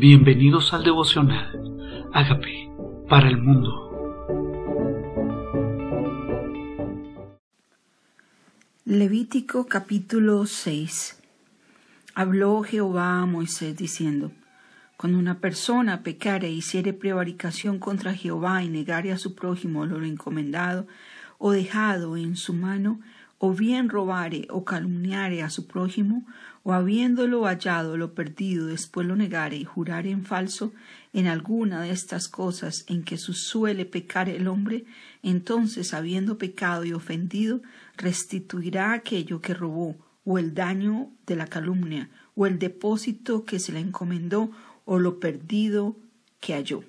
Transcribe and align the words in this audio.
Bienvenidos 0.00 0.72
al 0.72 0.82
devocional. 0.82 2.08
Hágame 2.14 2.72
para 3.06 3.28
el 3.28 3.36
mundo. 3.36 3.68
Levítico 8.86 9.66
capítulo 9.66 10.46
6 10.46 11.20
Habló 12.14 12.62
Jehová 12.62 13.18
a 13.18 13.26
Moisés 13.26 13.76
diciendo, 13.76 14.32
Cuando 14.96 15.18
una 15.18 15.38
persona 15.38 16.02
pecare 16.02 16.46
e 16.46 16.52
hiciere 16.52 16.94
prevaricación 16.94 17.78
contra 17.78 18.14
Jehová 18.14 18.64
y 18.64 18.70
negare 18.70 19.12
a 19.12 19.18
su 19.18 19.34
prójimo 19.34 19.84
lo 19.84 20.02
encomendado 20.02 20.86
o 21.36 21.52
dejado 21.52 22.16
en 22.16 22.36
su 22.36 22.54
mano, 22.54 23.00
o 23.42 23.54
bien 23.54 23.88
robare 23.88 24.46
o 24.50 24.66
calumniare 24.66 25.42
a 25.42 25.48
su 25.48 25.66
prójimo, 25.66 26.26
o 26.62 26.74
habiéndolo 26.74 27.46
hallado 27.46 27.96
lo 27.96 28.14
perdido, 28.14 28.66
después 28.66 29.06
lo 29.06 29.16
negare 29.16 29.56
y 29.56 29.64
jurare 29.64 30.10
en 30.10 30.26
falso 30.26 30.74
en 31.14 31.26
alguna 31.26 31.80
de 31.80 31.90
estas 31.90 32.28
cosas 32.28 32.84
en 32.86 33.02
que 33.02 33.16
suele 33.16 33.86
pecar 33.86 34.28
el 34.28 34.46
hombre, 34.46 34.84
entonces, 35.22 35.94
habiendo 35.94 36.36
pecado 36.36 36.84
y 36.84 36.92
ofendido, 36.92 37.62
restituirá 37.96 38.92
aquello 38.92 39.40
que 39.40 39.54
robó, 39.54 39.96
o 40.26 40.38
el 40.38 40.52
daño 40.52 41.10
de 41.26 41.36
la 41.36 41.46
calumnia, 41.46 42.10
o 42.34 42.46
el 42.46 42.58
depósito 42.58 43.46
que 43.46 43.58
se 43.58 43.72
le 43.72 43.80
encomendó, 43.80 44.50
o 44.84 44.98
lo 44.98 45.18
perdido 45.18 45.96
que 46.40 46.52
halló 46.52 46.84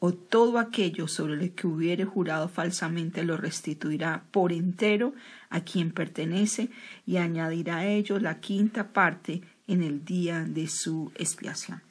o 0.00 0.12
todo 0.12 0.58
aquello 0.58 1.08
sobre 1.08 1.36
lo 1.36 1.54
que 1.54 1.66
hubiere 1.66 2.04
jurado 2.04 2.48
falsamente 2.48 3.24
lo 3.24 3.36
restituirá 3.36 4.24
por 4.30 4.52
entero 4.52 5.14
a 5.50 5.62
quien 5.62 5.90
pertenece 5.90 6.70
y 7.04 7.16
añadirá 7.16 7.78
a 7.78 7.86
ello 7.86 8.20
la 8.20 8.38
quinta 8.38 8.92
parte 8.92 9.42
en 9.66 9.82
el 9.82 10.04
día 10.04 10.44
de 10.44 10.68
su 10.68 11.10
expiación. 11.16 11.82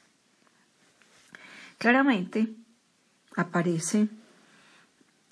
Claramente 1.77 2.55
aparece 3.35 4.07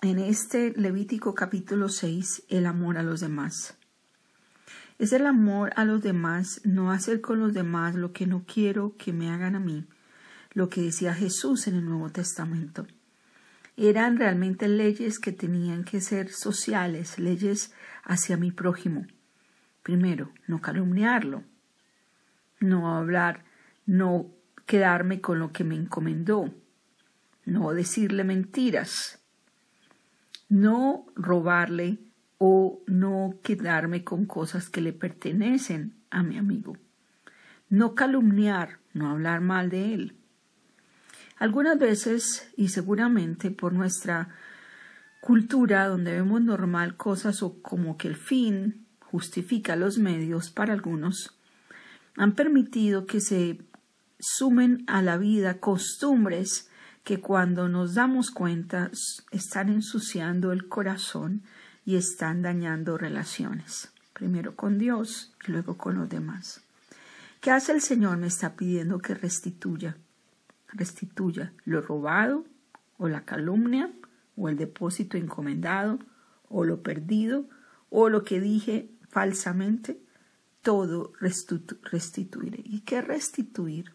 en 0.02 0.20
este 0.20 0.74
Levítico 0.76 1.34
capítulo 1.34 1.90
6 1.90 2.44
el 2.50 2.66
amor 2.66 2.98
a 2.98 3.04
los 3.04 3.22
demás. 3.22 3.76
Es 5.00 5.12
el 5.12 5.26
amor 5.26 5.74
a 5.76 5.84
los 5.86 6.02
demás, 6.02 6.62
no 6.64 6.92
hacer 6.92 7.20
con 7.22 7.40
los 7.40 7.54
demás 7.54 7.96
lo 7.96 8.14
que 8.14 8.28
no 8.28 8.44
quiero 8.46 8.96
que 8.98 9.12
me 9.12 9.30
hagan 9.30 9.56
a 9.56 9.60
mí, 9.60 9.86
lo 10.56 10.70
que 10.70 10.82
decía 10.82 11.14
Jesús 11.14 11.68
en 11.68 11.76
el 11.76 11.86
Nuevo 11.86 12.10
Testamento. 12.10 12.88
Eran 13.78 14.18
realmente 14.18 14.70
leyes 14.70 15.20
que 15.20 15.34
tenían 15.34 15.84
que 15.84 16.00
ser 16.00 16.32
sociales, 16.32 17.20
leyes 17.20 17.74
hacia 18.04 18.38
mi 18.38 18.52
prójimo. 18.52 19.06
Primero, 19.84 20.32
no 20.48 20.62
calumniarlo, 20.62 21.44
no 22.62 22.96
hablar, 22.96 23.44
no 23.86 24.32
quedarme 24.66 25.20
con 25.20 25.40
lo 25.40 25.52
que 25.52 25.66
me 25.66 25.76
encomendó, 25.76 26.56
no 27.44 27.74
decirle 27.74 28.24
mentiras, 28.24 29.20
no 30.48 31.06
robarle 31.16 32.00
o 32.38 32.82
no 32.88 33.40
quedarme 33.44 34.06
con 34.06 34.26
cosas 34.26 34.70
que 34.70 34.80
le 34.80 34.94
pertenecen 34.94 35.96
a 36.10 36.24
mi 36.24 36.38
amigo, 36.38 36.78
no 37.70 37.94
calumniar, 37.94 38.80
no 38.94 39.10
hablar 39.10 39.42
mal 39.42 39.70
de 39.70 39.94
él, 39.94 40.16
algunas 41.38 41.78
veces, 41.78 42.52
y 42.56 42.70
seguramente 42.70 43.52
por 43.52 43.74
nuestra 43.74 44.30
cultura, 45.22 45.88
donde 45.88 46.14
vemos 46.14 46.42
normal 46.42 46.98
cosas 46.98 47.42
o 47.44 47.62
como 47.62 47.98
que 47.98 48.08
el 48.08 48.16
fin 48.16 48.86
justifica 49.00 49.76
los 49.76 49.98
medios 49.98 50.50
para 50.52 50.74
algunos, 50.74 51.38
han 52.16 52.34
permitido 52.34 53.06
que 53.06 53.20
se 53.20 53.60
sumen 54.20 54.84
a 54.88 55.02
la 55.02 55.18
vida 55.18 55.60
costumbres 55.60 56.70
que 57.04 57.20
cuando 57.20 57.70
nos 57.70 57.94
damos 57.94 58.32
cuenta 58.32 58.90
están 59.32 59.70
ensuciando 59.70 60.52
el 60.52 60.68
corazón 60.68 61.44
y 61.86 61.98
están 61.98 62.42
dañando 62.42 62.98
relaciones, 62.98 63.92
primero 64.14 64.56
con 64.56 64.80
Dios 64.80 65.34
y 65.48 65.52
luego 65.52 65.78
con 65.78 65.96
los 65.96 66.10
demás. 66.10 66.62
¿Qué 67.42 67.52
hace 67.52 67.74
el 67.74 67.82
Señor? 67.82 68.18
Me 68.18 68.28
está 68.28 68.56
pidiendo 68.56 69.00
que 69.00 69.14
restituya 69.14 69.98
restituya 70.70 71.54
lo 71.64 71.82
robado 71.82 72.46
o 72.98 73.08
la 73.08 73.26
calumnia 73.26 73.92
o 74.36 74.50
el 74.50 74.58
depósito 74.58 75.18
encomendado 75.18 76.00
o 76.50 76.64
lo 76.64 76.82
perdido 76.84 77.48
o 77.90 78.10
lo 78.10 78.24
que 78.24 78.40
dije 78.42 78.90
falsamente, 79.10 80.02
todo 80.62 81.14
restituiré. 81.20 82.62
¿Y 82.66 82.82
qué 82.82 83.02
restituir? 83.02 83.94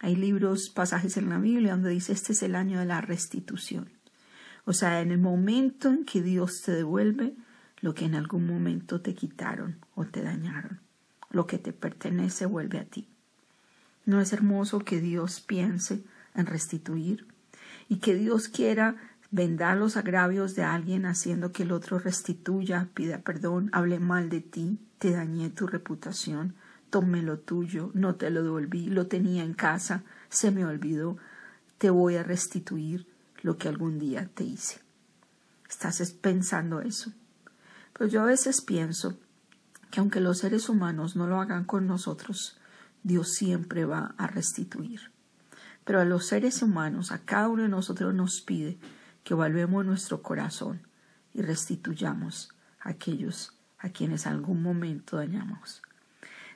Hay 0.00 0.16
libros, 0.16 0.70
pasajes 0.70 1.16
en 1.16 1.28
la 1.28 1.38
Biblia 1.38 1.72
donde 1.72 1.90
dice 1.90 2.12
este 2.12 2.32
es 2.32 2.42
el 2.42 2.54
año 2.54 2.78
de 2.78 2.86
la 2.86 3.00
restitución. 3.00 3.90
O 4.64 4.72
sea, 4.72 5.00
en 5.00 5.10
el 5.10 5.18
momento 5.18 5.88
en 5.88 6.04
que 6.04 6.22
Dios 6.22 6.62
te 6.62 6.72
devuelve 6.72 7.34
lo 7.80 7.94
que 7.94 8.04
en 8.04 8.14
algún 8.14 8.46
momento 8.46 9.00
te 9.00 9.14
quitaron 9.14 9.78
o 9.94 10.04
te 10.06 10.22
dañaron. 10.22 10.80
Lo 11.30 11.46
que 11.46 11.58
te 11.58 11.72
pertenece 11.72 12.46
vuelve 12.46 12.78
a 12.78 12.84
ti. 12.84 13.09
¿No 14.06 14.20
es 14.20 14.32
hermoso 14.32 14.80
que 14.80 15.00
Dios 15.00 15.40
piense 15.40 16.02
en 16.34 16.46
restituir 16.46 17.26
y 17.88 17.96
que 17.96 18.14
Dios 18.14 18.48
quiera 18.48 18.96
vendar 19.30 19.76
los 19.76 19.96
agravios 19.96 20.54
de 20.54 20.64
alguien 20.64 21.06
haciendo 21.06 21.52
que 21.52 21.62
el 21.62 21.72
otro 21.72 21.98
restituya, 21.98 22.88
pida 22.94 23.18
perdón, 23.18 23.70
hable 23.72 24.00
mal 24.00 24.28
de 24.28 24.40
ti, 24.40 24.78
te 24.98 25.12
dañé 25.12 25.50
tu 25.50 25.66
reputación, 25.66 26.54
tomé 26.90 27.22
lo 27.22 27.38
tuyo, 27.38 27.90
no 27.94 28.16
te 28.16 28.30
lo 28.30 28.42
devolví, 28.42 28.86
lo 28.86 29.06
tenía 29.06 29.44
en 29.44 29.54
casa, 29.54 30.02
se 30.28 30.50
me 30.50 30.64
olvidó, 30.64 31.16
te 31.78 31.90
voy 31.90 32.16
a 32.16 32.22
restituir 32.22 33.06
lo 33.42 33.56
que 33.56 33.68
algún 33.68 33.98
día 33.98 34.28
te 34.34 34.44
hice. 34.44 34.80
¿Estás 35.68 36.10
pensando 36.10 36.80
eso? 36.80 37.12
Pero 37.92 38.10
yo 38.10 38.22
a 38.22 38.26
veces 38.26 38.60
pienso 38.60 39.18
que 39.90 40.00
aunque 40.00 40.20
los 40.20 40.38
seres 40.38 40.68
humanos 40.68 41.16
no 41.16 41.26
lo 41.26 41.40
hagan 41.40 41.64
con 41.64 41.86
nosotros, 41.86 42.59
Dios 43.02 43.32
siempre 43.34 43.84
va 43.84 44.14
a 44.18 44.26
restituir. 44.26 45.00
Pero 45.84 46.00
a 46.00 46.04
los 46.04 46.26
seres 46.26 46.62
humanos, 46.62 47.12
a 47.12 47.18
cada 47.18 47.48
uno 47.48 47.62
de 47.62 47.68
nosotros 47.68 48.14
nos 48.14 48.40
pide 48.40 48.78
que 49.24 49.34
volvemos 49.34 49.84
nuestro 49.84 50.22
corazón 50.22 50.86
y 51.32 51.42
restituyamos 51.42 52.50
a 52.80 52.90
aquellos 52.90 53.56
a 53.78 53.88
quienes 53.90 54.26
algún 54.26 54.62
momento 54.62 55.16
dañamos. 55.16 55.82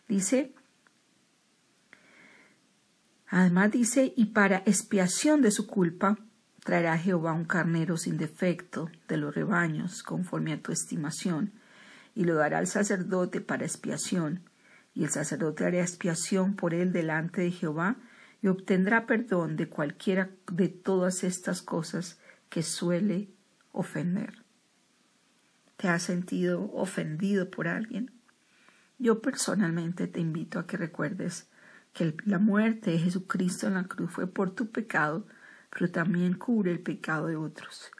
Dice, 0.09 0.55
además 3.29 3.71
dice, 3.71 4.13
y 4.17 4.27
para 4.27 4.59
expiación 4.67 5.41
de 5.41 5.51
su 5.51 5.67
culpa, 5.67 6.19
traerá 6.63 6.99
Jehová 6.99 7.33
un 7.33 7.45
carnero 7.45 7.97
sin 7.97 8.19
defecto 8.19 8.91
de 9.09 9.17
los 9.17 9.35
rebaños, 9.35 10.03
conforme 10.03 10.53
a 10.53 10.61
tu 10.61 10.73
estimación, 10.73 11.53
y 12.15 12.25
lo 12.25 12.35
dará 12.35 12.59
al 12.59 12.67
sacerdote 12.67 13.41
para 13.41 13.65
expiación, 13.65 14.43
y 14.95 15.05
el 15.05 15.11
sacerdote 15.11 15.65
hará 15.67 15.81
expiación 15.81 16.55
por 16.55 16.73
él 16.73 16.93
delante 16.93 17.43
de 17.43 17.51
Jehová, 17.51 17.97
y 18.41 18.49
obtendrá 18.49 19.07
perdón 19.07 19.57
de 19.57 19.69
cualquiera 19.69 20.31
de 20.53 20.69
todas 20.69 21.25
estas 21.25 21.63
cosas 21.63 22.21
que 22.49 22.63
suele 22.63 23.31
ofender. 23.73 24.45
¿Te 25.77 25.89
has 25.89 26.03
sentido 26.03 26.71
ofendido 26.73 27.51
por 27.51 27.67
alguien? 27.69 28.13
Yo 28.99 29.21
personalmente 29.21 30.07
te 30.07 30.21
invito 30.21 30.59
a 30.59 30.67
que 30.67 30.77
recuerdes 30.77 31.49
que 31.93 32.15
la 32.25 32.39
muerte 32.39 32.91
de 32.93 32.99
Jesucristo 32.99 33.67
en 33.67 33.75
la 33.75 33.85
cruz 33.85 34.11
fue 34.11 34.27
por 34.27 34.51
tu 34.55 34.71
pecado, 34.71 35.27
pero 35.71 35.91
también 35.91 36.35
cubre 36.35 36.71
el 36.71 36.81
pecado 36.81 37.27
de 37.27 37.37
otros. 37.37 37.91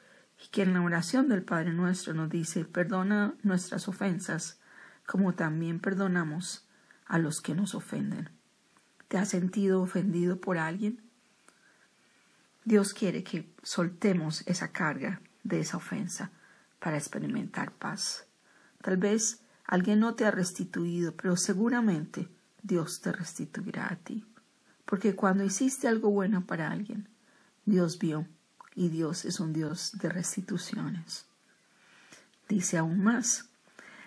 Y 0.43 0.49
que 0.49 0.61
en 0.61 0.73
la 0.73 0.81
oración 0.81 1.27
del 1.27 1.43
Padre 1.43 1.73
nuestro 1.73 2.13
nos 2.13 2.29
dice, 2.29 2.65
perdona 2.65 3.35
nuestras 3.41 3.87
ofensas, 3.87 4.59
como 5.05 5.33
también 5.33 5.79
perdonamos 5.79 6.64
a 7.05 7.17
los 7.17 7.41
que 7.41 7.55
nos 7.55 7.75
ofenden. 7.75 8.29
¿Te 9.07 9.17
has 9.17 9.29
sentido 9.29 9.81
ofendido 9.81 10.39
por 10.41 10.57
alguien? 10.57 11.01
Dios 12.63 12.93
quiere 12.93 13.23
que 13.23 13.53
soltemos 13.61 14.41
esa 14.47 14.71
carga 14.71 15.21
de 15.43 15.59
esa 15.59 15.77
ofensa 15.77 16.31
para 16.79 16.97
experimentar 16.97 17.71
paz. 17.71 18.25
Tal 18.81 18.97
vez 18.97 19.41
alguien 19.65 19.99
no 19.99 20.15
te 20.15 20.25
ha 20.25 20.31
restituido, 20.31 21.15
pero 21.15 21.37
seguramente 21.37 22.27
Dios 22.63 23.01
te 23.01 23.11
restituirá 23.11 23.91
a 23.91 23.95
ti. 23.97 24.25
Porque 24.85 25.15
cuando 25.15 25.43
hiciste 25.43 25.87
algo 25.87 26.09
bueno 26.09 26.45
para 26.45 26.71
alguien, 26.71 27.07
Dios 27.65 27.99
vio 27.99 28.27
y 28.75 28.89
Dios 28.89 29.25
es 29.25 29.39
un 29.39 29.53
Dios 29.53 29.91
de 29.99 30.09
restituciones. 30.09 31.25
Dice 32.49 32.77
aún 32.77 33.03
más, 33.03 33.49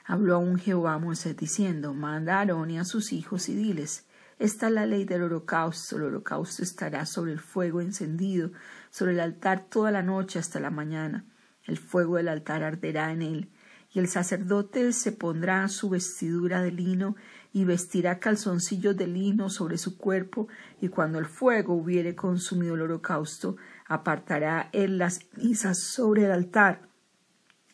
habló 0.08 0.36
aún 0.36 0.58
Jehová 0.58 0.94
a 0.94 0.98
Moisés 0.98 1.36
diciendo, 1.36 1.92
manda 1.92 2.36
a 2.36 2.38
Aarón 2.38 2.70
y 2.70 2.78
a 2.78 2.84
sus 2.84 3.12
hijos 3.12 3.50
y 3.50 3.54
diles, 3.54 4.06
esta 4.38 4.68
es 4.68 4.72
la 4.72 4.86
ley 4.86 5.04
del 5.04 5.22
holocausto. 5.22 5.96
El 5.96 6.04
holocausto 6.04 6.62
estará 6.62 7.04
sobre 7.04 7.32
el 7.32 7.40
fuego 7.40 7.82
encendido, 7.82 8.50
sobre 8.90 9.12
el 9.12 9.20
altar 9.20 9.66
toda 9.68 9.90
la 9.90 10.02
noche 10.02 10.38
hasta 10.38 10.60
la 10.60 10.70
mañana. 10.70 11.26
El 11.64 11.76
fuego 11.76 12.16
del 12.16 12.28
altar 12.28 12.62
arderá 12.62 13.12
en 13.12 13.20
él. 13.20 13.50
Y 13.92 13.98
el 13.98 14.08
sacerdote 14.08 14.92
se 14.92 15.12
pondrá 15.12 15.68
su 15.68 15.90
vestidura 15.90 16.62
de 16.62 16.72
lino 16.72 17.16
y 17.52 17.64
vestirá 17.64 18.18
calzoncillos 18.18 18.96
de 18.96 19.08
lino 19.08 19.50
sobre 19.50 19.76
su 19.76 19.98
cuerpo, 19.98 20.48
y 20.80 20.88
cuando 20.88 21.18
el 21.18 21.26
fuego 21.26 21.74
hubiere 21.74 22.14
consumido 22.14 22.76
el 22.76 22.82
holocausto, 22.82 23.56
apartará 23.86 24.70
él 24.72 24.96
las 24.98 25.18
cenizas 25.18 25.82
sobre 25.82 26.24
el 26.24 26.32
altar 26.32 26.88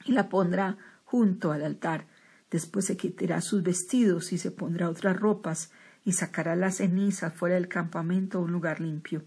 y 0.04 0.12
la 0.12 0.28
pondrá 0.28 0.78
junto 1.04 1.52
al 1.52 1.62
altar. 1.62 2.13
Después 2.50 2.84
se 2.86 2.96
quitará 2.96 3.40
sus 3.40 3.62
vestidos 3.62 4.32
y 4.32 4.38
se 4.38 4.50
pondrá 4.50 4.88
otras 4.88 5.16
ropas 5.16 5.70
y 6.04 6.12
sacará 6.12 6.54
las 6.56 6.76
cenizas 6.76 7.34
fuera 7.34 7.54
del 7.54 7.68
campamento 7.68 8.38
a 8.38 8.42
un 8.42 8.52
lugar 8.52 8.80
limpio. 8.80 9.24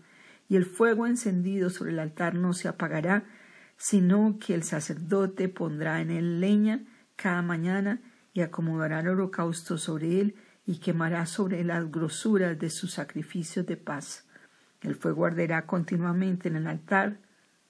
Y 0.49 0.55
el 0.55 0.65
fuego 0.65 1.07
encendido 1.07 1.69
sobre 1.69 1.91
el 1.91 1.99
altar 1.99 2.35
no 2.35 2.53
se 2.53 2.67
apagará, 2.67 3.25
sino 3.77 4.37
que 4.39 4.53
el 4.53 4.63
sacerdote 4.63 5.49
pondrá 5.49 6.01
en 6.01 6.11
él 6.11 6.39
leña 6.39 6.85
cada 7.15 7.41
mañana 7.41 8.01
y 8.33 8.41
acomodará 8.41 8.99
el 9.01 9.09
holocausto 9.09 9.77
sobre 9.77 10.21
él 10.21 10.35
y 10.65 10.77
quemará 10.77 11.25
sobre 11.25 11.61
él 11.61 11.67
las 11.67 11.89
grosuras 11.91 12.57
de 12.59 12.69
sus 12.69 12.93
sacrificios 12.93 13.65
de 13.65 13.77
paz. 13.77 14.25
El 14.81 14.95
fuego 14.95 15.25
arderá 15.25 15.65
continuamente 15.65 16.49
en 16.49 16.57
el 16.57 16.67
altar, 16.67 17.17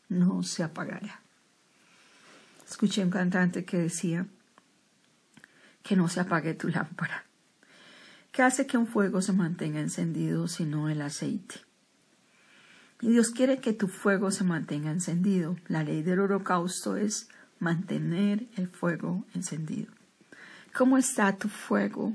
no 0.10 0.44
se 0.44 0.64
apagará. 0.64 1.22
Escuché 2.70 3.04
un 3.04 3.10
cantante 3.10 3.64
que 3.64 3.78
decía 3.78 4.28
que 5.88 5.96
no 5.96 6.10
se 6.10 6.20
apague 6.20 6.54
tu 6.54 6.68
lámpara. 6.68 7.24
¿Qué 8.34 8.44
hace 8.44 8.68
que 8.68 8.78
un 8.78 8.88
fuego 8.88 9.22
se 9.22 9.32
mantenga 9.32 9.80
encendido 9.80 10.50
sino 10.50 10.90
el 10.90 11.02
aceite? 11.02 11.56
Y 13.00 13.10
Dios 13.10 13.30
quiere 13.30 13.60
que 13.60 13.72
tu 13.72 13.88
fuego 13.88 14.32
se 14.32 14.44
mantenga 14.44 14.92
encendido. 14.92 15.56
La 15.68 15.84
ley 15.84 16.04
del 16.04 16.20
holocausto 16.20 16.98
es 16.98 17.30
mantener 17.60 18.48
el 18.58 18.68
fuego 18.68 19.26
encendido. 19.34 19.94
¿Cómo 20.76 20.98
está 20.98 21.38
tu 21.38 21.48
fuego? 21.48 22.14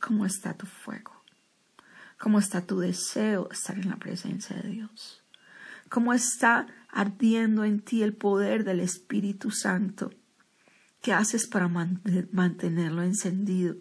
¿Cómo 0.00 0.24
está 0.24 0.54
tu 0.54 0.66
fuego? 0.66 1.12
¿Cómo 2.18 2.38
está 2.38 2.62
tu 2.62 2.80
deseo 2.80 3.44
de 3.48 3.54
estar 3.54 3.78
en 3.78 3.90
la 3.90 3.96
presencia 3.96 4.56
de 4.56 4.70
Dios? 4.70 5.22
¿Cómo 5.90 6.14
está 6.14 6.66
ardiendo 6.88 7.64
en 7.64 7.80
ti 7.80 8.02
el 8.02 8.14
poder 8.14 8.64
del 8.64 8.80
Espíritu 8.80 9.50
Santo? 9.50 10.10
¿Qué 11.02 11.14
haces 11.14 11.46
para 11.46 11.66
mantenerlo 11.68 13.02
encendido? 13.02 13.76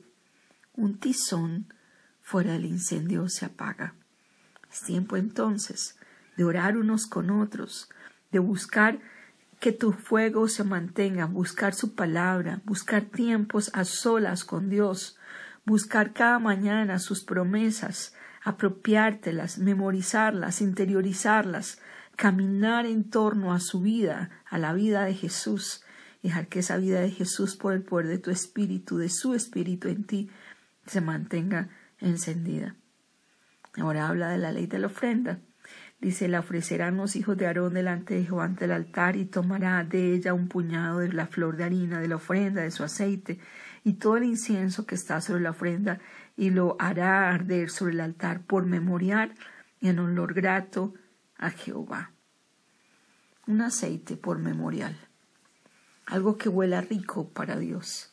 Un 0.74 1.00
tizón 1.00 1.74
fuera 2.22 2.54
del 2.54 2.64
incendio 2.64 3.28
se 3.28 3.46
apaga. 3.46 3.94
Es 4.72 4.84
tiempo 4.84 5.18
entonces 5.18 5.98
de 6.38 6.46
orar 6.46 6.78
unos 6.78 7.08
con 7.08 7.30
otros, 7.30 7.90
de 8.32 8.40
buscar 8.40 9.00
que 9.60 9.74
tu 9.74 9.92
fuego 9.92 10.48
se 10.48 10.64
mantenga, 10.64 11.26
buscar 11.26 11.74
su 11.74 11.94
palabra, 11.94 12.62
buscar 12.64 13.02
tiempos 13.04 13.70
a 13.74 13.84
solas 13.84 14.46
con 14.46 14.70
Dios, 14.70 15.18
buscar 15.66 16.14
cada 16.14 16.40
mañana 16.40 17.00
sus 17.00 17.26
promesas, 17.26 18.14
apropiártelas, 18.46 19.58
memorizarlas, 19.58 20.62
interiorizarlas, 20.62 21.82
caminar 22.16 22.86
en 22.86 23.10
torno 23.10 23.52
a 23.52 23.60
su 23.60 23.82
vida, 23.82 24.30
a 24.50 24.58
la 24.58 24.72
vida 24.72 25.04
de 25.04 25.16
Jesús, 25.16 25.84
dejar 26.22 26.48
que 26.48 26.60
esa 26.60 26.78
vida 26.78 27.00
de 27.00 27.12
Jesús 27.12 27.56
por 27.56 27.74
el 27.74 27.84
poder 27.84 28.08
de 28.08 28.18
tu 28.18 28.32
espíritu, 28.32 28.98
de 28.98 29.10
su 29.10 29.34
espíritu 29.34 29.88
en 29.88 30.04
ti, 30.04 30.30
se 30.86 31.02
mantenga 31.02 31.70
encendida. 32.00 32.76
Ahora 33.78 34.08
habla 34.08 34.30
de 34.30 34.38
la 34.38 34.52
ley 34.52 34.68
de 34.68 34.80
la 34.80 34.88
ofrenda. 34.88 35.40
Dice, 36.02 36.28
la 36.28 36.40
ofrecerán 36.40 36.98
los 36.98 37.16
hijos 37.16 37.38
de 37.38 37.46
Aarón 37.46 37.74
delante 37.74 38.16
de 38.16 38.24
Jehová 38.24 38.46
ante 38.46 38.66
el 38.66 38.72
altar 38.72 39.18
y 39.18 39.26
tomará 39.26 39.84
de 39.84 40.14
ella 40.14 40.34
un 40.34 40.48
puñado 40.48 41.00
de 41.00 41.12
la 41.12 41.28
flor 41.28 41.58
de 41.58 41.66
harina, 41.66 42.00
de 42.00 42.08
la 42.08 42.16
ofrenda, 42.16 42.62
de 42.62 42.72
su 42.72 42.84
aceite 42.84 43.40
y 43.84 43.94
todo 43.94 44.18
el 44.18 44.24
incienso 44.24 44.86
que 44.86 44.96
está 44.96 45.20
sobre 45.20 45.42
la 45.42 45.52
ofrenda 45.52 46.00
y 46.38 46.52
lo 46.52 46.78
hará 46.80 47.30
arder 47.30 47.70
sobre 47.70 47.94
el 47.94 48.02
altar 48.02 48.42
por 48.46 48.66
memorial 48.66 49.36
y 49.82 49.90
en 49.90 50.00
olor 50.00 50.34
grato 50.34 50.94
a 51.38 51.50
Jehová. 51.50 52.12
Un 53.46 53.62
aceite 53.62 54.16
por 54.16 54.40
memorial, 54.40 54.96
algo 56.10 56.38
que 56.38 56.50
huela 56.50 56.82
rico 56.82 57.30
para 57.30 57.58
Dios. 57.58 58.10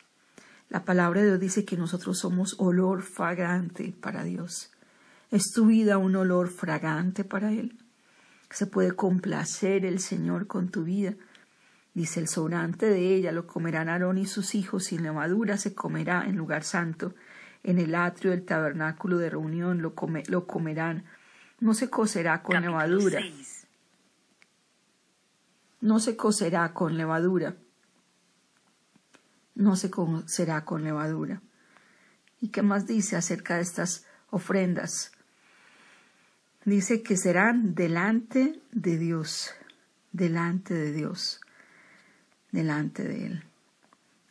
La 0.69 0.85
palabra 0.85 1.21
de 1.21 1.27
Dios 1.27 1.39
dice 1.39 1.65
que 1.65 1.77
nosotros 1.77 2.19
somos 2.19 2.55
olor 2.59 3.01
fragante 3.01 3.93
para 3.99 4.23
Dios. 4.23 4.71
¿Es 5.31 5.51
tu 5.53 5.65
vida 5.65 5.97
un 5.97 6.15
olor 6.15 6.49
fragante 6.49 7.23
para 7.23 7.51
Él? 7.51 7.77
¿Se 8.49 8.67
puede 8.67 8.93
complacer 8.93 9.85
el 9.85 9.99
Señor 9.99 10.47
con 10.47 10.69
tu 10.69 10.83
vida? 10.83 11.15
Dice 11.93 12.19
el 12.19 12.27
sobrante 12.27 12.85
de 12.85 13.15
ella 13.15 13.31
lo 13.31 13.47
comerán 13.47 13.89
Aarón 13.89 14.19
y 14.19 14.27
sus 14.27 14.55
hijos, 14.55 14.91
en 14.91 15.03
levadura 15.03 15.57
se 15.57 15.73
comerá 15.73 16.25
en 16.27 16.37
lugar 16.37 16.63
santo. 16.63 17.15
En 17.63 17.79
el 17.79 17.95
atrio 17.95 18.31
del 18.31 18.45
tabernáculo 18.45 19.17
de 19.17 19.31
reunión 19.31 19.81
lo, 19.81 19.95
lo 20.27 20.47
comerán. 20.47 21.05
No 21.59 21.73
se 21.73 21.89
cocerá 21.89 22.43
con 22.43 22.61
levadura. 22.61 23.19
No 25.81 25.99
se 25.99 26.15
cocerá 26.15 26.73
con 26.73 26.97
levadura. 26.97 27.55
No 29.57 29.75
se 29.75 29.89
cocerá 29.89 30.65
con 30.65 30.83
levadura. 30.83 31.41
¿Y 32.39 32.49
qué 32.49 32.61
más 32.61 32.85
dice 32.85 33.15
acerca 33.15 33.55
de 33.55 33.63
estas 33.63 34.05
ofrendas? 34.29 35.11
dice 36.63 37.01
que 37.01 37.17
serán 37.17 37.73
delante 37.73 38.61
de 38.71 38.97
Dios, 38.97 39.51
delante 40.11 40.73
de 40.73 40.91
Dios, 40.91 41.39
delante 42.51 43.03
de 43.03 43.25
Él. 43.25 43.43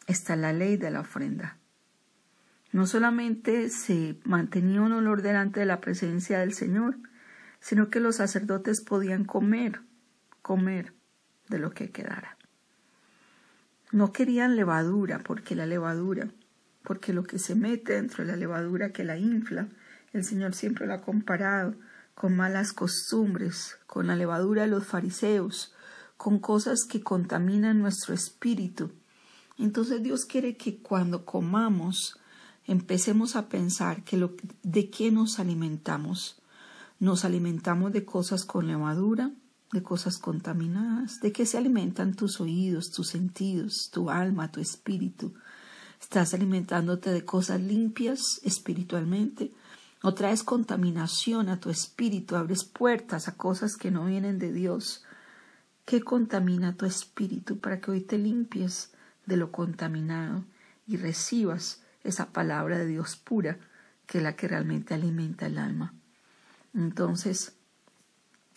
Está 0.07 0.37
la 0.37 0.53
ley 0.53 0.77
de 0.77 0.91
la 0.91 1.01
ofrenda. 1.01 1.57
No 2.73 2.87
solamente 2.87 3.71
se 3.71 4.21
mantenía 4.25 4.83
un 4.83 4.93
olor 4.93 5.23
delante 5.23 5.61
de 5.61 5.67
la 5.67 5.81
presencia 5.81 6.39
del 6.39 6.53
Señor, 6.53 6.99
sino 7.59 7.89
que 7.89 7.99
los 7.99 8.17
sacerdotes 8.17 8.81
podían 8.81 9.25
comer, 9.25 9.81
comer 10.43 10.93
de 11.49 11.59
lo 11.59 11.73
que 11.73 11.91
quedara. 11.91 12.36
No 13.93 14.13
querían 14.13 14.57
levadura, 14.57 15.21
porque 15.21 15.55
la 15.55 15.67
levadura, 15.67 16.29
porque 16.83 17.13
lo 17.13 17.25
que 17.25 17.39
se 17.39 17.55
mete 17.55 17.95
dentro 17.95 18.25
de 18.25 18.31
la 18.31 18.37
levadura 18.37 18.93
que 18.93 19.05
la 19.05 19.19
infla, 19.19 19.69
el 20.13 20.25
Señor 20.25 20.55
siempre 20.55 20.87
lo 20.87 20.95
ha 20.95 21.03
comparado 21.03 21.75
con 22.15 22.35
malas 22.35 22.73
costumbres, 22.73 23.79
con 23.87 24.07
la 24.07 24.17
levadura 24.17 24.63
de 24.63 24.69
los 24.69 24.87
fariseos, 24.87 25.75
con 26.17 26.39
cosas 26.39 26.85
que 26.85 27.03
contaminan 27.03 27.79
nuestro 27.79 28.15
espíritu. 28.15 28.91
Entonces 29.59 30.03
Dios 30.03 30.25
quiere 30.25 30.57
que 30.57 30.79
cuando 30.79 31.25
comamos 31.25 32.19
empecemos 32.67 33.37
a 33.37 33.49
pensar 33.49 34.03
que 34.03 34.17
lo, 34.17 34.35
de 34.63 34.91
qué 34.91 35.11
nos 35.11 35.39
alimentamos. 35.39 36.41
Nos 36.99 37.25
alimentamos 37.25 37.93
de 37.93 38.05
cosas 38.05 38.45
con 38.45 38.67
levadura, 38.67 39.31
de 39.73 39.83
cosas 39.83 40.19
contaminadas, 40.19 41.21
de 41.21 41.33
qué 41.33 41.45
se 41.45 41.59
alimentan 41.59 42.15
tus 42.15 42.41
oídos, 42.41 42.91
tus 42.91 43.09
sentidos, 43.09 43.91
tu 43.93 44.11
alma, 44.11 44.53
tu 44.53 44.61
espíritu. 44.61 45.35
Estás 46.01 46.35
alimentándote 46.35 47.11
de 47.11 47.25
cosas 47.25 47.61
limpias 47.61 48.41
espiritualmente 48.45 49.53
o 50.03 50.15
traes 50.15 50.45
contaminación 50.45 51.49
a 51.49 51.59
tu 51.59 51.71
espíritu, 51.71 52.37
abres 52.37 52.65
puertas 52.65 53.29
a 53.29 53.37
cosas 53.37 53.77
que 53.77 53.91
no 53.91 54.05
vienen 54.05 54.39
de 54.39 54.53
Dios. 54.53 55.05
¿Qué 55.85 56.01
contamina 56.03 56.77
tu 56.77 56.87
espíritu 56.87 57.59
para 57.59 57.81
que 57.81 57.91
hoy 57.91 58.01
te 58.03 58.19
limpies 58.19 58.93
de 59.25 59.37
lo 59.37 59.51
contaminado 59.51 60.45
y 60.87 60.97
recibas 60.97 61.83
esa 62.05 62.33
palabra 62.33 62.79
de 62.79 62.87
Dios 62.87 63.17
pura, 63.17 63.59
que 64.07 64.19
es 64.19 64.25
la 64.25 64.37
que 64.37 64.47
realmente 64.47 64.95
alimenta 64.95 65.47
el 65.47 65.59
alma? 65.59 65.93
Entonces, 66.73 67.56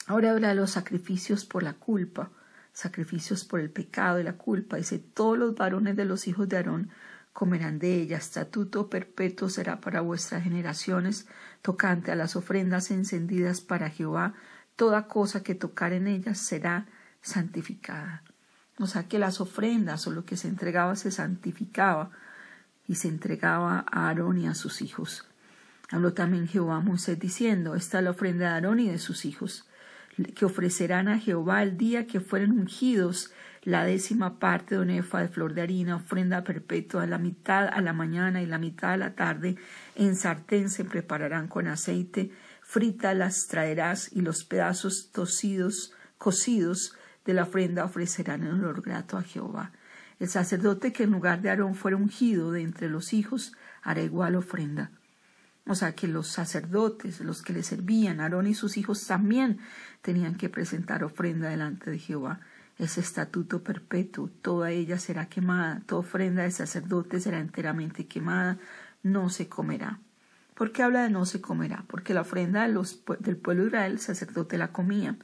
ahora 0.10 0.32
habla 0.32 0.50
de 0.50 0.56
los 0.56 0.72
sacrificios 0.72 1.46
por 1.46 1.62
la 1.62 1.74
culpa, 1.74 2.32
sacrificios 2.74 3.46
por 3.46 3.60
el 3.60 3.70
pecado 3.70 4.20
y 4.20 4.24
la 4.24 4.38
culpa. 4.38 4.78
Dice, 4.78 4.98
todos 4.98 5.38
los 5.38 5.54
varones 5.54 5.96
de 5.96 6.06
los 6.06 6.28
hijos 6.28 6.50
de 6.50 6.58
Aarón 6.58 6.90
comerán 7.32 7.78
de 7.78 7.94
ella. 8.02 8.18
Estatuto 8.18 8.90
perpetuo 8.90 9.50
será 9.50 9.80
para 9.80 10.02
vuestras 10.02 10.44
generaciones, 10.44 11.28
tocante 11.62 12.12
a 12.12 12.16
las 12.16 12.36
ofrendas 12.36 12.90
encendidas 12.90 13.62
para 13.62 13.92
Jehová. 13.92 14.34
Toda 14.76 15.08
cosa 15.08 15.44
que 15.44 15.54
tocar 15.54 15.94
en 15.94 16.08
ellas 16.08 16.40
será 16.40 16.88
santificada. 17.22 18.24
O 18.80 18.88
sea 18.88 19.08
que 19.08 19.20
las 19.20 19.40
ofrendas 19.42 20.08
o 20.08 20.12
lo 20.12 20.26
que 20.26 20.38
se 20.38 20.48
entregaba 20.48 20.96
se 20.96 21.12
santificaba 21.12 22.10
y 22.88 22.96
se 22.96 23.10
entregaba 23.10 23.86
a 23.92 24.08
Aarón 24.08 24.40
y 24.40 24.48
a 24.48 24.56
sus 24.56 24.82
hijos. 24.82 25.28
Habló 25.92 26.14
también 26.14 26.48
Jehová 26.48 26.78
a 26.78 26.82
Moisés 26.82 27.20
diciendo, 27.20 27.76
esta 27.76 28.00
es 28.00 28.04
la 28.06 28.10
ofrenda 28.10 28.46
de 28.46 28.52
Aarón 28.56 28.80
y 28.80 28.90
de 28.90 28.98
sus 28.98 29.26
hijos, 29.26 29.69
que 30.36 30.46
ofrecerán 30.46 31.08
a 31.08 31.20
Jehová 31.20 31.64
el 31.64 31.78
día 31.78 32.08
que 32.08 32.20
fueren 32.20 32.52
ungidos 32.52 33.32
la 33.64 33.84
décima 33.84 34.40
parte 34.40 34.76
de 34.76 34.82
una 34.82 34.94
de 34.94 35.28
flor 35.28 35.54
de 35.54 35.62
harina, 35.62 35.98
ofrenda 35.98 36.44
perpetua, 36.44 37.06
la 37.06 37.18
mitad 37.18 37.68
a 37.68 37.82
la 37.82 37.94
mañana 37.94 38.42
y 38.42 38.46
la 38.46 38.58
mitad 38.58 38.94
a 38.94 38.98
la 38.98 39.16
tarde, 39.16 39.58
en 39.96 40.16
sartén 40.16 40.70
se 40.70 40.86
prepararán 40.86 41.48
con 41.48 41.68
aceite, 41.68 42.32
frita 42.62 43.14
las 43.14 43.48
traerás 43.48 44.12
y 44.14 44.22
los 44.22 44.46
pedazos 44.46 45.12
tocidos, 45.12 45.94
cocidos 46.18 46.96
de 47.26 47.34
la 47.34 47.44
ofrenda 47.44 47.86
ofrecerán 47.86 48.44
en 48.44 48.54
olor 48.54 48.82
grato 48.82 49.18
a 49.18 49.24
Jehová. 49.24 49.72
El 50.20 50.30
sacerdote 50.30 50.92
que 50.92 51.04
en 51.04 51.12
lugar 51.12 51.42
de 51.42 51.50
Aarón 51.50 51.76
fuera 51.76 51.98
ungido 51.98 52.52
de 52.52 52.62
entre 52.62 52.90
los 52.90 53.14
hijos, 53.14 53.54
hará 53.82 54.02
igual 54.02 54.36
ofrenda. 54.36 54.92
O 55.66 55.76
sea 55.76 55.94
que 55.94 56.08
los 56.08 56.28
sacerdotes, 56.28 57.22
los 57.22 57.42
que 57.42 57.54
le 57.54 57.64
servían, 57.64 58.22
Aarón 58.22 58.48
y 58.48 58.56
sus 58.56 58.78
hijos 58.78 59.06
también 59.06 59.60
tenían 60.02 60.36
que 60.36 60.50
presentar 60.50 61.04
ofrenda 61.04 61.50
delante 61.50 61.92
de 61.92 62.00
Jehová. 62.00 62.40
Ese 62.78 63.02
estatuto 63.02 63.62
perpetuo, 63.62 64.30
toda 64.42 64.72
ella 64.72 64.98
será 64.98 65.28
quemada, 65.28 65.82
toda 65.86 66.00
ofrenda 66.00 66.44
de 66.44 66.52
sacerdote 66.52 67.20
será 67.20 67.40
enteramente 67.40 68.08
quemada, 68.08 68.58
no 69.04 69.30
se 69.30 69.48
comerá. 69.48 70.00
¿Por 70.56 70.72
qué 70.72 70.84
habla 70.84 71.04
de 71.04 71.10
no 71.10 71.26
se 71.26 71.40
comerá? 71.40 71.84
Porque 71.88 72.14
la 72.14 72.22
ofrenda 72.22 72.68
del 72.68 73.38
pueblo 73.38 73.64
de 73.64 73.68
Israel, 73.68 73.92
el 73.94 74.00
sacerdote 74.00 74.58
la 74.58 74.72
comía, 74.72 75.18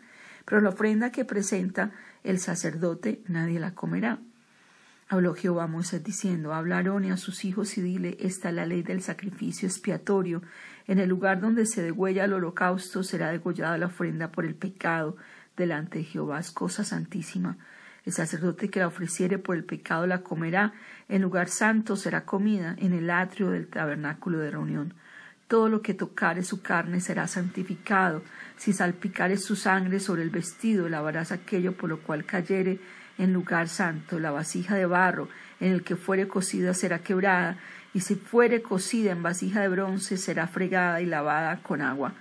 pero 0.46 0.62
la 0.62 0.70
ofrenda 0.70 1.12
que 1.12 1.26
presenta 1.26 1.92
el 2.24 2.40
sacerdote 2.40 3.24
nadie 3.28 3.60
la 3.60 3.74
comerá. 3.74 4.20
Habló 5.08 5.36
Jehová 5.36 5.66
a 5.66 5.68
Moisés 5.68 6.04
diciendo, 6.04 6.54
habla 6.54 6.78
Aarón 6.78 7.06
y 7.06 7.12
a 7.12 7.18
sus 7.18 7.46
hijos 7.46 7.78
y 7.78 7.82
dile, 7.82 8.18
esta 8.20 8.50
es 8.50 8.56
la 8.56 8.66
ley 8.66 8.82
del 8.82 9.04
sacrificio 9.04 9.68
expiatorio. 9.68 10.42
En 10.88 10.98
el 10.98 11.10
lugar 11.10 11.40
donde 11.40 11.68
se 11.68 11.84
degüella 11.84 12.26
el 12.26 12.34
holocausto 12.34 13.04
será 13.04 13.30
degollada 13.30 13.78
la 13.78 13.86
ofrenda 13.86 14.32
por 14.32 14.46
el 14.46 14.56
pecado 14.56 15.16
delante 15.56 16.00
de 16.00 16.06
Jehová. 16.06 16.40
Es 16.40 16.52
cosa 16.52 16.84
santísima. 16.84 17.58
El 18.04 18.14
sacerdote 18.14 18.70
que 18.70 18.80
la 18.80 18.88
ofreciere 18.88 19.38
por 19.38 19.56
el 19.56 19.64
pecado 19.64 20.08
la 20.08 20.22
comerá. 20.22 20.74
En 21.08 21.22
lugar 21.22 21.50
santo 21.50 21.96
será 21.96 22.26
comida 22.26 22.76
en 22.80 22.94
el 22.94 23.10
atrio 23.12 23.52
del 23.52 23.68
tabernáculo 23.68 24.40
de 24.40 24.50
reunión. 24.50 24.96
Todo 25.48 25.70
lo 25.70 25.84
que 25.84 25.94
tocare 25.94 26.42
su 26.42 26.64
carne 26.64 27.00
será 27.00 27.28
santificado. 27.28 28.24
Si 28.58 28.74
salpicare 28.74 29.38
su 29.38 29.56
sangre 29.56 30.00
sobre 30.00 30.24
el 30.24 30.32
vestido, 30.32 30.90
lavarás 30.90 31.32
aquello 31.32 31.78
por 31.78 31.90
lo 31.90 32.00
cual 32.02 32.26
cayere 32.26 32.80
en 33.18 33.34
lugar 33.34 33.68
santo, 33.68 34.20
la 34.20 34.32
vasija 34.32 34.76
de 34.76 34.86
barro 34.86 35.30
en 35.60 35.72
el 35.72 35.84
que 35.84 35.96
fuere 35.96 36.28
cocida 36.28 36.74
será 36.74 37.00
quebrada, 37.00 37.58
y 37.94 38.02
si 38.02 38.16
fuere 38.16 38.62
cocida 38.62 39.12
en 39.12 39.24
vasija 39.24 39.62
de 39.62 39.70
bronce 39.70 40.18
será 40.18 40.48
fregada 40.48 41.02
y 41.02 41.06
lavada 41.06 41.62
con 41.64 41.82
agua. 41.82 42.14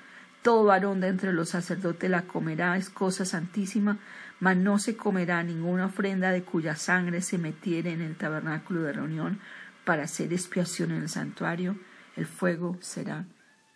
Todo 0.42 0.64
varón 0.64 1.00
de 1.00 1.08
entre 1.08 1.32
los 1.32 1.48
sacerdotes 1.48 2.10
la 2.10 2.22
comerá, 2.22 2.76
es 2.76 2.90
cosa 2.90 3.24
santísima, 3.24 3.98
mas 4.40 4.56
no 4.56 4.78
se 4.78 4.96
comerá 4.96 5.42
ninguna 5.42 5.86
ofrenda 5.86 6.30
de 6.30 6.42
cuya 6.42 6.76
sangre 6.76 7.22
se 7.22 7.38
metiere 7.38 7.92
en 7.92 8.02
el 8.02 8.16
tabernáculo 8.16 8.82
de 8.82 8.92
reunión 8.92 9.40
para 9.84 10.04
hacer 10.04 10.32
expiación 10.32 10.92
en 10.92 11.02
el 11.02 11.08
santuario, 11.08 11.76
el 12.16 12.26
fuego 12.26 12.78
será 12.80 13.24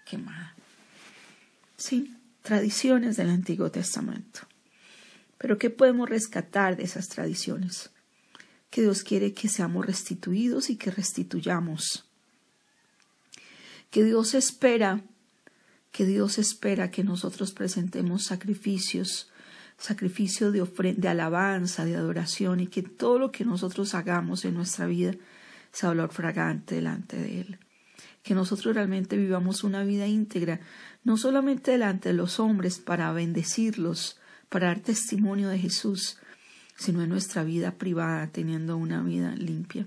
quemado. 0.04 0.48
Sí, 1.76 2.16
tradiciones 2.42 3.16
del 3.16 3.30
Antiguo 3.30 3.70
Testamento. 3.70 4.40
Pero 5.38 5.56
¿qué 5.56 5.70
podemos 5.70 6.08
rescatar 6.08 6.76
de 6.76 6.84
esas 6.84 7.08
tradiciones? 7.08 7.90
Que 8.70 8.82
Dios 8.82 9.02
quiere 9.02 9.32
que 9.32 9.48
seamos 9.48 9.86
restituidos 9.86 10.68
y 10.68 10.76
que 10.76 10.90
restituyamos. 10.90 12.04
Que 13.90 14.04
Dios 14.04 14.34
espera, 14.34 15.02
que 15.92 16.04
Dios 16.04 16.38
espera 16.38 16.90
que 16.90 17.04
nosotros 17.04 17.52
presentemos 17.52 18.24
sacrificios, 18.24 19.30
sacrificio 19.78 20.50
de, 20.50 20.94
de 20.96 21.08
alabanza, 21.08 21.84
de 21.84 21.96
adoración 21.96 22.60
y 22.60 22.66
que 22.66 22.82
todo 22.82 23.18
lo 23.18 23.30
que 23.30 23.44
nosotros 23.44 23.94
hagamos 23.94 24.44
en 24.44 24.54
nuestra 24.54 24.86
vida 24.86 25.14
sea 25.72 25.90
olor 25.90 26.12
fragante 26.12 26.74
delante 26.74 27.16
de 27.16 27.40
Él. 27.40 27.58
Que 28.22 28.34
nosotros 28.34 28.74
realmente 28.74 29.16
vivamos 29.16 29.64
una 29.64 29.84
vida 29.84 30.06
íntegra, 30.06 30.60
no 31.04 31.16
solamente 31.16 31.70
delante 31.70 32.10
de 32.10 32.14
los 32.14 32.40
hombres 32.40 32.78
para 32.80 33.12
bendecirlos, 33.12 34.17
para 34.48 34.68
dar 34.68 34.80
testimonio 34.80 35.48
de 35.48 35.58
Jesús, 35.58 36.18
sino 36.76 37.02
en 37.02 37.08
nuestra 37.08 37.44
vida 37.44 37.72
privada, 37.72 38.28
teniendo 38.28 38.76
una 38.76 39.02
vida 39.02 39.34
limpia. 39.34 39.86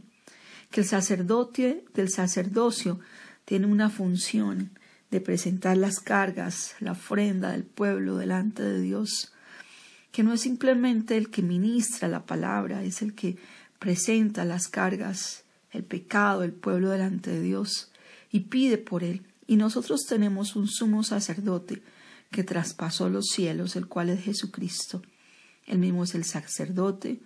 Que 0.70 0.82
el 0.82 0.88
sacerdote 0.88 1.84
del 1.94 2.10
sacerdocio 2.10 3.00
tiene 3.46 3.68
una 3.68 3.90
función 3.90 4.72
de 5.10 5.22
presentar 5.22 5.78
las 5.78 6.00
cargas, 6.00 6.76
la 6.80 6.94
ofrenda 6.94 7.52
del 7.52 7.64
pueblo 7.64 8.18
delante 8.18 8.64
de 8.64 8.82
Dios, 8.82 9.34
que 10.12 10.24
no 10.24 10.34
es 10.34 10.42
simplemente 10.42 11.18
el 11.18 11.30
que 11.30 11.42
ministra 11.42 12.08
la 12.08 12.26
palabra, 12.26 12.84
es 12.84 13.02
el 13.02 13.14
que 13.14 13.38
presenta 13.80 14.46
las 14.46 14.68
cargas, 14.68 15.44
el 15.72 15.84
pecado 15.84 16.42
del 16.42 16.52
pueblo 16.52 16.90
delante 16.90 17.32
de 17.32 17.42
Dios 17.42 17.92
y 18.32 18.42
pide 18.42 18.78
por 18.78 19.04
él. 19.04 19.24
Y 19.48 19.56
nosotros 19.56 20.06
tenemos 20.08 20.56
un 20.56 20.68
sumo 20.68 21.04
sacerdote 21.04 21.82
que 22.32 22.44
traspasó 22.44 23.10
los 23.10 23.28
cielos, 23.28 23.76
el 23.76 23.88
cual 23.88 24.10
es 24.10 24.24
Jesucristo. 24.24 25.02
El 25.66 25.80
mismo 25.80 26.04
es 26.04 26.16
el 26.16 26.24
sacerdote, 26.24 27.20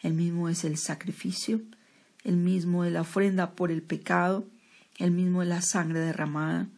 el 0.00 0.14
mismo 0.14 0.48
es 0.48 0.64
el 0.64 0.78
sacrificio, 0.78 1.60
el 2.24 2.36
mismo 2.36 2.84
es 2.84 2.92
la 2.92 3.02
ofrenda 3.02 3.52
por 3.52 3.70
el 3.70 3.82
pecado, 3.82 4.46
el 4.98 5.10
mismo 5.10 5.42
es 5.42 5.48
la 5.48 5.62
sangre 5.62 6.00
derramada, 6.00 6.68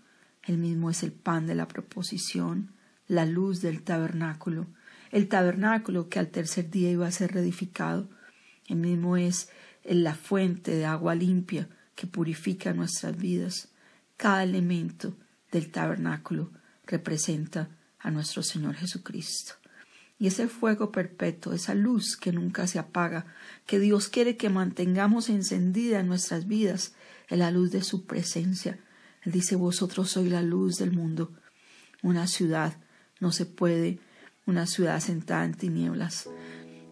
el 0.45 0.59
mismo 0.59 0.91
es 0.91 1.03
el 1.03 1.13
pan 1.13 1.47
de 1.47 1.55
la 1.55 1.69
proposición, 1.69 2.71
la 3.07 3.27
luz 3.27 3.61
del 3.61 3.83
tabernáculo, 3.83 4.67
el 5.11 5.29
tabernáculo 5.29 6.09
que 6.09 6.19
al 6.19 6.29
tercer 6.29 6.71
día 6.71 6.91
iba 6.91 7.07
a 7.07 7.13
ser 7.13 7.33
reedificado, 7.33 8.09
el 8.67 8.77
mismo 8.77 9.17
es 9.17 9.51
la 9.85 10.15
fuente 10.15 10.75
de 10.75 10.87
agua 10.87 11.15
limpia 11.15 11.69
que 11.95 12.07
purifica 12.07 12.73
nuestras 12.73 13.17
vidas. 13.17 13.69
Cada 14.17 14.43
elemento 14.43 15.15
del 15.53 15.71
tabernáculo 15.71 16.51
representa 16.87 17.69
a 17.99 18.11
nuestro 18.11 18.43
Señor 18.43 18.75
Jesucristo. 18.75 19.55
Y 20.19 20.29
ese 20.29 20.49
fuego 20.49 20.93
perpetuo, 20.93 21.53
esa 21.53 21.75
luz 21.75 22.17
que 22.17 22.33
nunca 22.33 22.67
se 22.67 22.79
apaga, 22.79 23.27
que 23.67 23.79
Dios 23.79 24.09
quiere 24.09 24.37
que 24.37 24.49
mantengamos 24.49 25.29
encendida 25.29 26.01
en 26.01 26.07
nuestras 26.07 26.47
vidas, 26.47 26.95
es 27.29 27.39
la 27.39 27.51
luz 27.51 27.73
de 27.73 27.83
su 27.83 28.05
presencia. 28.05 28.79
Él 29.23 29.33
dice, 29.33 29.57
vosotros 29.57 30.11
sois 30.11 30.31
la 30.31 30.43
luz 30.43 30.77
del 30.77 30.93
mundo. 30.93 31.33
Una 32.03 32.27
ciudad 32.27 32.77
no 33.21 33.33
se 33.33 33.47
puede, 33.47 33.99
una 34.47 34.67
ciudad 34.67 35.01
sentada 35.01 35.45
en 35.45 35.55
tinieblas, 35.55 36.29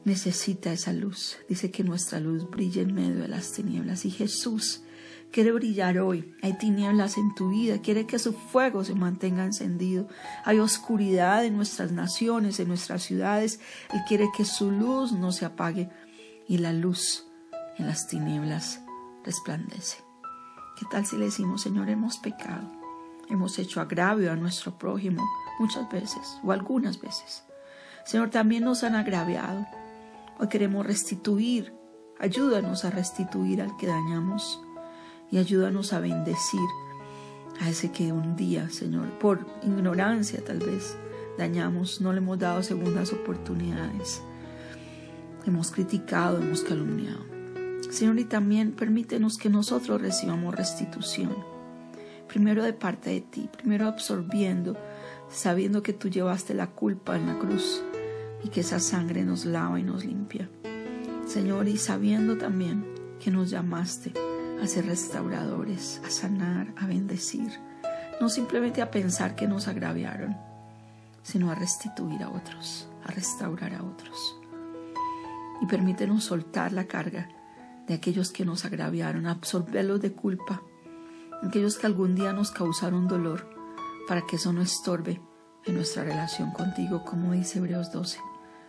necesita 0.04 0.72
esa 0.72 0.92
luz. 0.92 1.36
Dice 1.48 1.70
que 1.70 1.84
nuestra 1.84 2.18
luz 2.18 2.48
brilla 2.50 2.82
en 2.82 2.94
medio 2.94 3.20
de 3.20 3.28
las 3.28 3.52
tinieblas. 3.52 4.04
Y 4.04 4.10
Jesús 4.10 4.82
quiere 5.32 5.50
brillar 5.50 5.98
hoy. 5.98 6.36
Hay 6.42 6.52
tinieblas 6.52 7.16
en 7.16 7.34
tu 7.34 7.50
vida, 7.50 7.80
quiere 7.80 8.06
que 8.06 8.18
su 8.18 8.32
fuego 8.32 8.84
se 8.84 8.94
mantenga 8.94 9.44
encendido. 9.44 10.06
Hay 10.44 10.60
oscuridad 10.60 11.44
en 11.44 11.56
nuestras 11.56 11.90
naciones, 11.90 12.60
en 12.60 12.68
nuestras 12.68 13.02
ciudades. 13.02 13.58
Él 13.92 14.00
quiere 14.06 14.28
que 14.36 14.44
su 14.44 14.70
luz 14.70 15.12
no 15.12 15.32
se 15.32 15.44
apague 15.44 15.90
y 16.46 16.58
la 16.58 16.72
luz 16.72 17.26
en 17.78 17.86
las 17.86 18.06
tinieblas 18.06 18.80
resplandece. 19.24 19.98
¿Qué 20.78 20.86
tal 20.90 21.06
si 21.06 21.16
le 21.16 21.26
decimos, 21.26 21.62
Señor, 21.62 21.88
hemos 21.88 22.18
pecado? 22.18 22.70
Hemos 23.28 23.58
hecho 23.58 23.80
agravio 23.80 24.30
a 24.30 24.36
nuestro 24.36 24.78
prójimo 24.78 25.24
muchas 25.58 25.90
veces 25.90 26.38
o 26.44 26.52
algunas 26.52 27.00
veces. 27.00 27.44
Señor, 28.04 28.30
también 28.30 28.64
nos 28.64 28.84
han 28.84 28.94
agraviado. 28.94 29.66
Hoy 30.38 30.48
queremos 30.48 30.84
restituir. 30.84 31.72
Ayúdanos 32.18 32.84
a 32.84 32.90
restituir 32.90 33.62
al 33.62 33.76
que 33.76 33.86
dañamos 33.86 34.60
y 35.32 35.38
ayúdanos 35.38 35.94
a 35.94 35.98
bendecir 35.98 36.60
a 37.60 37.68
ese 37.68 37.90
que 37.90 38.12
un 38.12 38.36
día, 38.36 38.68
Señor, 38.70 39.18
por 39.18 39.44
ignorancia 39.62 40.44
tal 40.44 40.58
vez 40.58 40.96
dañamos, 41.38 42.00
no 42.00 42.12
le 42.12 42.18
hemos 42.18 42.38
dado 42.38 42.62
segundas 42.62 43.12
oportunidades, 43.12 44.22
hemos 45.46 45.70
criticado, 45.70 46.38
hemos 46.38 46.62
calumniado. 46.62 47.24
Señor, 47.90 48.18
y 48.18 48.24
también 48.24 48.72
permítenos 48.72 49.38
que 49.38 49.48
nosotros 49.48 50.00
recibamos 50.02 50.54
restitución, 50.54 51.34
primero 52.28 52.62
de 52.62 52.74
parte 52.74 53.10
de 53.10 53.22
ti, 53.22 53.48
primero 53.56 53.86
absorbiendo, 53.86 54.76
sabiendo 55.30 55.82
que 55.82 55.94
tú 55.94 56.08
llevaste 56.08 56.52
la 56.52 56.68
culpa 56.68 57.16
en 57.16 57.26
la 57.26 57.38
cruz 57.38 57.82
y 58.44 58.48
que 58.48 58.60
esa 58.60 58.80
sangre 58.80 59.24
nos 59.24 59.46
lava 59.46 59.80
y 59.80 59.82
nos 59.82 60.04
limpia. 60.04 60.50
Señor, 61.26 61.68
y 61.68 61.78
sabiendo 61.78 62.36
también 62.36 62.84
que 63.18 63.30
nos 63.30 63.48
llamaste 63.48 64.12
a 64.62 64.66
ser 64.68 64.86
restauradores, 64.86 66.00
a 66.06 66.10
sanar, 66.10 66.72
a 66.76 66.86
bendecir, 66.86 67.60
no 68.20 68.28
simplemente 68.28 68.80
a 68.80 68.90
pensar 68.90 69.34
que 69.34 69.48
nos 69.48 69.66
agraviaron, 69.66 70.36
sino 71.22 71.50
a 71.50 71.54
restituir 71.54 72.22
a 72.22 72.30
otros, 72.30 72.88
a 73.04 73.10
restaurar 73.10 73.74
a 73.74 73.82
otros. 73.82 74.36
Y 75.60 75.66
permítenos 75.66 76.24
soltar 76.24 76.72
la 76.72 76.84
carga 76.84 77.28
de 77.88 77.94
aquellos 77.94 78.30
que 78.30 78.44
nos 78.44 78.64
agraviaron, 78.64 79.26
absorberlos 79.26 80.00
de 80.00 80.12
culpa, 80.12 80.62
aquellos 81.42 81.76
que 81.76 81.86
algún 81.86 82.14
día 82.14 82.32
nos 82.32 82.52
causaron 82.52 83.08
dolor, 83.08 83.48
para 84.06 84.22
que 84.22 84.36
eso 84.36 84.52
no 84.52 84.62
estorbe 84.62 85.20
en 85.64 85.74
nuestra 85.74 86.04
relación 86.04 86.52
contigo, 86.52 87.04
como 87.04 87.32
dice 87.32 87.58
Hebreos 87.58 87.92
12. 87.92 88.18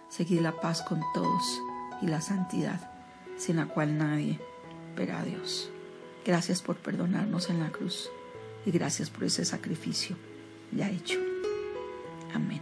Seguir 0.10 0.42
la 0.42 0.60
paz 0.60 0.82
con 0.82 1.02
todos 1.14 1.62
y 2.02 2.08
la 2.08 2.22
santidad, 2.22 2.92
sin 3.38 3.58
la 3.58 3.68
cual 3.68 3.98
nadie 3.98 4.40
verá 4.96 5.20
a 5.20 5.24
Dios. 5.24 5.73
Gracias 6.26 6.62
por 6.62 6.78
perdonarnos 6.78 7.50
en 7.50 7.60
la 7.60 7.72
cruz 7.72 8.10
y 8.66 8.72
gracias 8.72 9.10
por 9.10 9.26
ese 9.26 9.44
sacrificio 9.44 10.16
ya 10.72 10.90
hecho. 10.90 11.20
Amén. 12.34 12.62